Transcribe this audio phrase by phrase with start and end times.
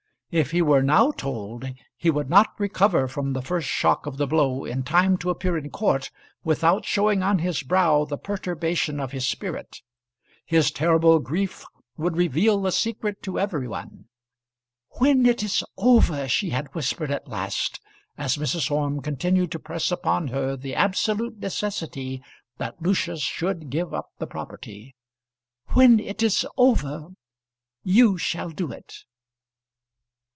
[0.33, 1.65] If he were now told,
[1.97, 5.57] he would not recover from the first shock of the blow in time to appear
[5.57, 6.09] in court
[6.41, 9.81] without showing on his brow the perturbation of his spirit.
[10.45, 11.65] His terrible grief
[11.97, 14.05] would reveal the secret to every one.
[14.91, 17.81] "When it is over," she had whispered at last,
[18.17, 18.71] as Mrs.
[18.71, 22.23] Orme continued to press upon her the absolute necessity
[22.57, 24.95] that Lucius should give up the property,
[25.73, 27.09] "when it is over,
[27.83, 28.95] you shall do it."